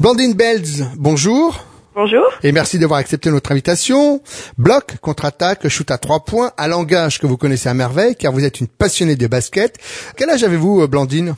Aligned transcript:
Blandine 0.00 0.34
Belz, 0.34 0.86
bonjour. 0.96 1.58
Bonjour. 1.94 2.24
Et 2.42 2.52
merci 2.52 2.78
d'avoir 2.78 3.00
accepté 3.00 3.30
notre 3.30 3.50
invitation. 3.52 4.20
Bloc, 4.58 4.96
contre-attaque, 5.00 5.66
shoot 5.68 5.90
à 5.90 5.96
trois 5.96 6.20
points, 6.20 6.50
un 6.58 6.68
langage 6.68 7.18
que 7.18 7.26
vous 7.26 7.38
connaissez 7.38 7.70
à 7.70 7.74
merveille 7.74 8.14
car 8.14 8.32
vous 8.32 8.44
êtes 8.44 8.60
une 8.60 8.66
passionnée 8.68 9.16
de 9.16 9.26
basket. 9.26 9.78
Quel 10.16 10.28
âge 10.28 10.44
avez-vous, 10.44 10.82
euh, 10.82 10.86
Blandine? 10.86 11.34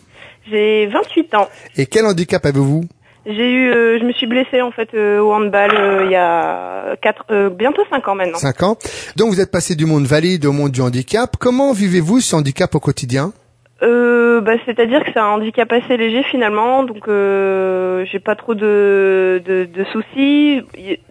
J'ai 0.50 0.86
28 0.88 1.34
ans. 1.34 1.48
Et 1.77 1.86
quel 1.86 2.05
handicap 2.06 2.45
avez-vous? 2.45 2.84
J'ai 3.27 3.52
eu, 3.52 3.70
euh, 3.70 3.98
je 4.00 4.05
me 4.05 4.12
suis 4.12 4.27
blessée 4.27 4.61
en 4.62 4.72
fait 4.72 4.88
euh, 4.95 5.20
au 5.20 5.32
handball 5.32 5.70
euh, 5.75 6.04
il 6.06 6.11
y 6.11 6.16
a 6.16 6.96
quatre, 7.00 7.27
euh, 7.30 7.50
bientôt 7.50 7.82
5 7.90 8.09
ans 8.09 8.14
maintenant. 8.16 8.38
5 8.38 8.62
ans. 8.64 8.79
Donc 9.16 9.29
vous 9.30 9.40
êtes 9.40 9.50
passé 9.52 9.77
du 9.77 9.86
monde 9.86 10.06
valide 10.06 10.46
au 10.46 10.52
monde 10.52 10.72
du 10.72 10.80
handicap. 10.80 11.36
Comment 11.38 11.72
vivez-vous 11.72 12.20
ce 12.20 12.34
handicap 12.34 12.75
au 12.75 12.80
quotidien? 12.80 13.33
Euh, 13.82 14.41
bah, 14.41 14.55
c'est-à-dire 14.66 15.05
que 15.05 15.10
c'est 15.14 15.20
un 15.20 15.27
handicap 15.27 15.70
assez 15.73 15.96
léger 15.96 16.24
finalement, 16.24 16.82
donc 16.82 17.06
euh, 17.06 18.05
j'ai 18.10 18.19
pas 18.19 18.34
trop 18.34 18.55
de, 18.55 19.41
de, 19.46 19.69
de 19.73 19.84
soucis. 19.92 20.62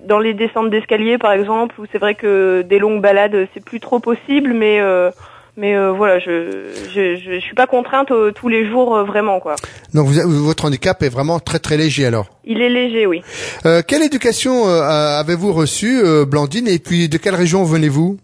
Dans 0.06 0.20
les 0.20 0.34
descentes 0.34 0.70
d'escalier 0.70 1.18
par 1.18 1.32
exemple, 1.32 1.76
où 1.80 1.86
c'est 1.92 1.98
vrai 1.98 2.16
que 2.16 2.64
des 2.64 2.78
longues 2.80 3.02
balades 3.02 3.48
c'est 3.54 3.64
plus 3.64 3.80
trop 3.80 4.00
possible, 4.00 4.52
mais 4.54 4.82
euh, 4.82 5.12
mais 5.56 5.78
euh, 5.78 5.92
voilà, 5.92 6.20
je, 6.20 6.66
je 6.94 7.16
je 7.16 7.36
je 7.36 7.40
suis 7.40 7.56
pas 7.56 7.68
contrainte 7.68 8.12
euh, 8.12 8.32
tous 8.32 8.50
les 8.50 8.66
jours 8.70 8.98
euh, 8.98 9.04
vraiment 9.06 9.40
quoi. 9.40 9.56
Donc 9.94 10.08
vous- 10.08 10.46
votre 10.46 10.66
handicap 10.66 11.02
est 11.04 11.10
vraiment 11.10 11.40
très 11.40 11.60
très 11.60 11.78
léger 11.78 12.06
alors? 12.06 12.26
Il 12.44 12.62
est 12.62 12.70
léger, 12.70 13.06
oui. 13.06 13.22
Euh, 13.66 13.82
quelle 13.88 14.04
éducation 14.04 14.66
avez-vous 14.68 15.54
reçue, 15.54 16.02
Blandine? 16.26 16.68
Et 16.68 16.80
puis 16.80 17.08
de 17.08 17.18
quelle 17.18 17.36
région 17.36 17.64
venez-vous? 17.64 18.18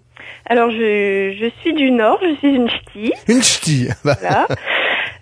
Alors 0.46 0.70
je 0.72 1.34
je 1.40 1.50
suis 1.62 1.74
du 1.74 1.92
Nord, 1.92 2.20
je 2.22 2.36
suis 2.38 2.56
une 2.56 2.70
ch'ti. 2.70 3.14
Une 3.28 3.42
ch'ti. 3.44 3.88
Voilà. 4.04 4.48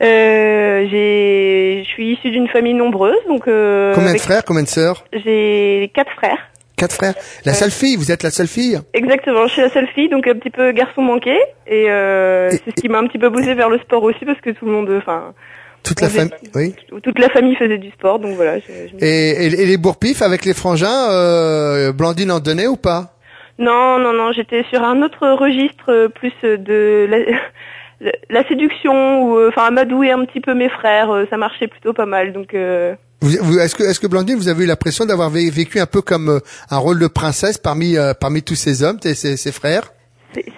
Euh, 0.02 0.88
j'ai, 0.90 1.84
je 1.84 1.90
suis 1.90 2.14
issue 2.14 2.32
d'une 2.32 2.48
famille 2.48 2.74
nombreuse, 2.74 3.16
donc 3.28 3.48
euh, 3.48 3.92
Combien 3.94 4.06
de 4.08 4.10
avec- 4.12 4.22
frères, 4.24 4.44
combien 4.44 4.64
de 4.64 4.68
sœurs 4.68 5.06
j'ai 5.14 5.92
quatre 5.94 6.12
frères. 6.14 6.40
Quatre 6.76 6.96
frères. 6.96 7.14
La 7.46 7.54
seule 7.54 7.70
fille, 7.70 7.96
vous 7.98 8.12
êtes 8.12 8.24
la 8.24 8.32
seule 8.32 8.48
fille 8.48 8.80
Exactement, 8.96 9.46
je 9.46 9.52
suis 9.54 9.62
la 9.62 9.70
seule 9.70 9.88
fille, 9.94 10.10
donc 10.10 10.26
un 10.26 10.34
petit 10.34 10.50
peu 10.50 10.72
garçon 10.72 11.04
manqué, 11.04 11.38
et 11.68 11.86
euh, 11.92 12.50
Et- 12.50 12.54
c'est 12.54 12.72
ce 12.76 12.82
qui 12.82 12.90
m'a 12.90 12.98
un 12.98 13.06
petit 13.06 13.20
peu 13.20 13.32
poussé 13.32 13.54
vers 13.54 13.70
le 13.70 13.78
sport 13.78 14.02
aussi, 14.02 14.26
parce 14.26 14.42
que 14.42 14.50
tout 14.50 14.66
le 14.66 14.72
monde, 14.72 14.90
enfin, 14.98 15.36
Toute 15.84 16.02
la 16.02 16.10
famille. 16.10 16.32
Oui. 16.56 16.74
toute 17.04 17.20
la 17.20 17.30
famille 17.30 17.56
faisait 17.56 17.78
du 17.78 17.92
sport, 17.92 18.18
donc 18.18 18.36
voilà. 18.36 18.58
Je, 18.58 18.64
je 18.90 18.96
me- 18.96 19.04
Et, 19.04 19.30
et, 19.46 19.62
et 19.62 19.66
les 19.68 19.78
bourpifs 19.78 20.24
avec 20.24 20.46
les 20.46 20.56
frangins, 20.56 21.12
euh, 21.12 21.92
Blandine 21.94 22.32
en 22.32 22.40
donnait 22.40 22.66
ou 22.68 22.78
pas? 22.78 23.14
Non, 23.62 24.00
non, 24.00 24.14
non, 24.14 24.32
j'étais 24.32 24.64
sur 24.72 24.84
un 24.84 25.02
autre 25.04 25.28
registre, 25.30 25.90
euh, 25.90 26.08
plus 26.10 26.34
de 26.44 27.08
la, 28.02 28.12
la 28.30 28.48
séduction, 28.48 29.24
ou 29.24 29.38
euh, 29.38 29.50
enfin 29.50 29.66
amadouer 29.68 30.12
un 30.12 30.26
petit 30.26 30.42
peu 30.42 30.54
mes 30.54 30.70
frères, 30.70 31.12
euh, 31.12 31.26
ça 31.30 31.38
marchait 31.38 31.68
plutôt 31.68 31.94
pas 31.94 32.06
mal, 32.08 32.34
donc. 32.34 32.54
euh, 32.54 32.96
Vous- 33.22 33.38
vous- 33.42 33.60
Est-ce 33.60 33.76
que, 33.76 33.84
est-ce 33.84 34.00
que 34.00 34.08
Blandine, 34.08 34.36
vous 34.38 34.48
avez 34.50 34.64
eu 34.64 34.68
l'impression 34.68 35.06
d'avoir 35.06 35.30
vé- 35.30 35.52
vécu 35.52 35.80
un 35.80 35.86
peu 35.86 36.02
comme 36.02 36.30
euh, 36.30 36.40
un 36.72 36.78
rôle 36.78 37.00
de 37.00 37.08
princesse 37.08 37.58
parmi 37.60 37.98
euh, 37.98 38.14
parmi 38.20 38.42
tous 38.42 38.56
ces 38.56 38.82
hommes, 38.84 39.00
tes- 39.00 39.14
ces, 39.16 39.38
ces 39.38 39.52
frères? 39.52 39.92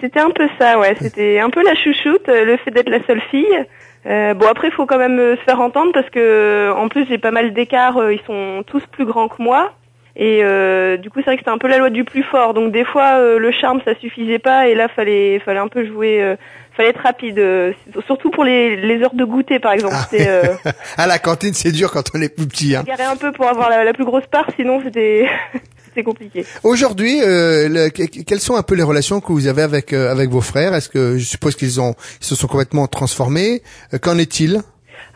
C'était 0.00 0.20
un 0.20 0.30
peu 0.30 0.48
ça, 0.58 0.78
ouais. 0.78 0.96
C'était 1.00 1.40
un 1.40 1.50
peu 1.50 1.62
la 1.62 1.74
chouchoute, 1.74 2.28
euh, 2.28 2.44
le 2.44 2.56
fait 2.58 2.70
d'être 2.70 2.88
la 2.88 3.04
seule 3.06 3.20
fille. 3.30 3.58
Euh, 4.06 4.32
bon 4.32 4.46
après, 4.46 4.68
il 4.68 4.72
faut 4.72 4.86
quand 4.86 4.98
même 4.98 5.18
euh, 5.18 5.36
se 5.36 5.42
faire 5.42 5.60
entendre 5.60 5.90
parce 5.92 6.08
que 6.10 6.72
en 6.76 6.88
plus 6.88 7.06
j'ai 7.08 7.18
pas 7.18 7.32
mal 7.32 7.52
d'écart. 7.52 7.96
euh, 7.98 8.14
Ils 8.14 8.20
sont 8.26 8.62
tous 8.66 8.82
plus 8.92 9.04
grands 9.04 9.28
que 9.28 9.42
moi. 9.42 9.72
Et 10.16 10.40
euh, 10.44 10.96
du 10.96 11.10
coup, 11.10 11.18
c'est 11.18 11.24
vrai 11.26 11.36
que 11.36 11.40
c'était 11.40 11.50
un 11.50 11.58
peu 11.58 11.66
la 11.68 11.78
loi 11.78 11.90
du 11.90 12.04
plus 12.04 12.22
fort. 12.22 12.54
Donc 12.54 12.72
des 12.72 12.84
fois, 12.84 13.18
euh, 13.18 13.38
le 13.38 13.50
charme, 13.50 13.80
ça 13.84 13.94
suffisait 14.00 14.38
pas. 14.38 14.68
Et 14.68 14.74
là, 14.74 14.88
fallait, 14.88 15.40
fallait 15.44 15.58
un 15.58 15.68
peu 15.68 15.84
jouer. 15.86 16.22
euh, 16.22 16.36
fallait 16.76 16.90
être 16.90 17.00
rapide. 17.02 17.38
euh, 17.38 17.72
surtout 18.06 18.30
pour 18.30 18.44
les, 18.44 18.76
les 18.76 19.02
heures 19.02 19.14
de 19.14 19.24
goûter, 19.24 19.58
par 19.58 19.72
exemple. 19.72 19.94
Ah, 19.96 20.08
euh, 20.14 20.54
À 20.96 21.06
la 21.08 21.18
cantine, 21.18 21.52
c'est 21.54 21.72
dur 21.72 21.90
quand 21.90 22.04
on 22.14 22.20
est 22.22 22.28
plus 22.34 22.46
petit. 22.46 22.76
Hein. 22.76 22.84
garer 22.86 23.04
un 23.04 23.16
peu 23.16 23.32
pour 23.32 23.46
avoir 23.48 23.70
la, 23.70 23.82
la 23.84 23.92
plus 23.92 24.04
grosse 24.04 24.26
part. 24.30 24.46
Sinon, 24.56 24.80
c'était 24.84 25.26
c'était 25.84 26.04
compliqué. 26.04 26.44
Aujourd'hui, 26.62 27.20
euh, 27.22 27.68
le- 27.68 27.88
que- 27.90 28.22
quelles 28.22 28.40
sont 28.40 28.54
un 28.56 28.62
peu 28.62 28.74
les 28.76 28.82
relations 28.84 29.20
que 29.20 29.32
vous 29.32 29.46
avez 29.48 29.62
avec 29.62 29.92
euh, 29.92 30.10
avec 30.12 30.30
vos 30.30 30.40
frères? 30.40 30.74
Est-ce 30.74 30.88
que 30.88 31.16
je 31.18 31.24
suppose 31.24 31.56
qu'ils 31.56 31.80
ont 31.80 31.94
ils 32.20 32.26
se 32.26 32.36
sont 32.36 32.46
complètement 32.46 32.86
transformés? 32.86 33.62
Qu'en 34.00 34.18
est-il? 34.18 34.60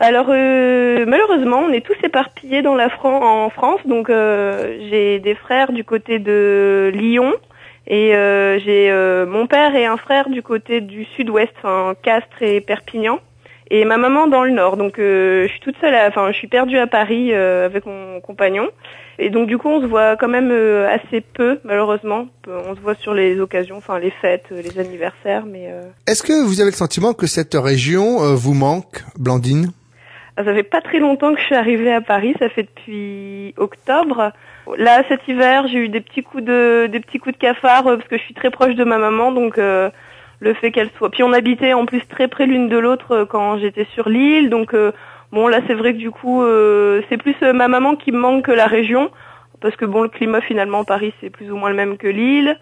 Alors 0.00 0.26
euh, 0.31 1.04
malheureusement, 1.06 1.59
on 1.69 1.72
est 1.72 1.84
tous 1.84 1.97
éparpillés 2.04 2.62
dans 2.62 2.75
la 2.76 2.88
Fran- 2.88 3.44
en 3.44 3.50
France. 3.50 3.81
Donc 3.84 4.10
euh, 4.10 4.78
j'ai 4.91 5.19
des 5.19 5.34
frères 5.34 5.72
du 5.72 5.84
côté 5.84 6.19
de 6.19 6.93
Lyon 6.94 7.32
et 7.87 8.15
euh, 8.15 8.59
j'ai 8.60 8.91
euh, 8.91 9.26
mon 9.26 9.47
père 9.47 9.75
et 9.75 9.87
un 9.87 9.97
frère 9.97 10.28
du 10.28 10.43
côté 10.43 10.81
du 10.81 11.04
sud-ouest, 11.16 11.53
enfin 11.59 11.94
Castres 12.03 12.43
et 12.43 12.60
Perpignan. 12.60 13.19
Et 13.71 13.84
ma 13.84 13.99
maman 13.99 14.28
dans 14.28 14.44
le 14.44 14.50
nord. 14.50 14.76
Donc 14.78 14.94
je 14.97 15.47
suis 15.50 15.60
toute 15.60 15.76
seule, 15.81 15.94
enfin 16.09 16.31
je 16.32 16.37
suis 16.37 16.49
perdue 16.49 16.78
à 16.78 16.87
Paris 16.87 17.34
avec 17.34 17.84
mon 17.84 18.19
compagnon. 18.20 18.69
Et 19.19 19.28
donc 19.28 19.47
du 19.47 19.59
coup 19.59 19.69
on 19.69 19.82
se 19.82 19.87
voit 19.87 20.16
quand 20.16 20.28
même 20.28 20.50
assez 20.88 21.20
peu 21.20 21.59
malheureusement. 21.65 22.28
On 22.47 22.75
se 22.75 22.81
voit 22.81 22.94
sur 22.94 23.12
les 23.12 23.38
occasions, 23.41 23.76
enfin 23.76 23.99
les 23.99 24.10
fêtes, 24.22 24.47
les 24.50 24.78
anniversaires, 24.78 25.44
mais 25.44 25.69
Est-ce 26.06 26.22
que 26.22 26.47
vous 26.47 26.62
avez 26.62 26.70
le 26.70 26.76
sentiment 26.76 27.12
que 27.12 27.26
cette 27.26 27.53
région 27.55 28.34
vous 28.37 28.55
manque, 28.55 29.03
Blandine? 29.19 29.72
Ça 30.44 30.54
fait 30.54 30.62
pas 30.62 30.81
très 30.81 31.00
longtemps 31.00 31.34
que 31.34 31.41
je 31.41 31.47
suis 31.47 31.54
arrivée 31.56 31.93
à 31.93 32.00
Paris, 32.00 32.34
ça 32.38 32.49
fait 32.49 32.62
depuis 32.62 33.54
octobre. 33.56 34.31
Là, 34.76 35.03
cet 35.09 35.26
hiver, 35.26 35.66
j'ai 35.66 35.78
eu 35.78 35.88
des 35.88 36.00
petits 36.00 36.22
coups 36.22 36.44
de 36.44 36.87
des 36.87 37.00
petits 37.00 37.19
coups 37.19 37.34
de 37.34 37.41
cafard 37.41 37.87
euh, 37.88 37.97
parce 37.97 38.09
que 38.09 38.16
je 38.16 38.22
suis 38.22 38.34
très 38.34 38.50
proche 38.50 38.75
de 38.76 38.84
ma 38.84 38.99
maman, 38.99 39.32
donc 39.32 39.59
euh, 39.59 39.91
le 40.38 40.54
fait 40.54 40.71
qu'elle 40.71 40.91
soit. 40.97 41.10
Puis 41.10 41.25
on 41.25 41.32
habitait 41.32 41.72
en 41.72 41.87
plus 41.87 42.06
très 42.06 42.28
près 42.28 42.47
l'une 42.47 42.69
de 42.69 42.78
l'autre 42.78 43.12
euh, 43.12 43.25
quand 43.25 43.59
j'étais 43.59 43.87
sur 43.94 44.09
l'île, 44.09 44.49
donc 44.49 44.75
euh, 44.75 44.93
bon 45.32 45.49
là 45.49 45.59
c'est 45.66 45.75
vrai 45.75 45.93
que 45.93 45.99
du 45.99 46.10
coup 46.12 46.43
c'est 47.09 47.16
plus 47.16 47.34
ma 47.43 47.66
maman 47.69 47.97
qui 47.97 48.12
me 48.12 48.19
manque 48.19 48.44
que 48.44 48.53
la 48.53 48.66
région 48.66 49.10
parce 49.60 49.75
que 49.76 49.84
bon 49.87 50.03
le 50.03 50.09
climat 50.09 50.41
finalement 50.41 50.84
Paris 50.84 51.12
c'est 51.20 51.31
plus 51.31 51.50
ou 51.50 51.56
moins 51.56 51.70
le 51.70 51.76
même 51.76 51.97
que 51.99 52.06
l'île. 52.06 52.56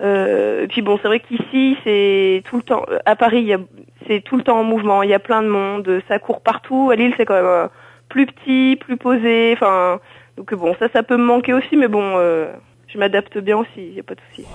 Euh, 0.00 0.62
et 0.62 0.68
puis 0.68 0.80
bon, 0.80 0.96
c'est 1.02 1.08
vrai 1.08 1.18
qu'ici, 1.18 1.76
c'est 1.82 2.42
tout 2.48 2.56
le 2.56 2.62
temps. 2.62 2.86
À 3.04 3.16
Paris, 3.16 3.38
il 3.40 3.46
y 3.48 3.52
a- 3.52 3.58
c'est 4.08 4.22
tout 4.22 4.36
le 4.36 4.42
temps 4.42 4.58
en 4.58 4.64
mouvement. 4.64 5.02
Il 5.02 5.10
y 5.10 5.14
a 5.14 5.18
plein 5.18 5.42
de 5.42 5.48
monde, 5.48 6.02
ça 6.08 6.18
court 6.18 6.40
partout. 6.40 6.90
À 6.90 6.96
Lille, 6.96 7.14
c'est 7.16 7.26
quand 7.26 7.34
même 7.34 7.44
euh, 7.44 7.68
plus 8.08 8.26
petit, 8.26 8.76
plus 8.80 8.96
posé. 8.96 9.52
Enfin, 9.52 10.00
donc 10.36 10.52
bon, 10.54 10.74
ça, 10.78 10.88
ça 10.92 11.02
peut 11.02 11.16
me 11.16 11.24
manquer 11.24 11.52
aussi, 11.52 11.76
mais 11.76 11.88
bon, 11.88 12.14
euh, 12.16 12.46
je 12.88 12.98
m'adapte 12.98 13.38
bien 13.38 13.58
aussi. 13.58 13.68
Il 13.76 13.94
y 13.94 14.00
a 14.00 14.02
pas 14.02 14.14
de 14.14 14.20
souci. 14.30 14.48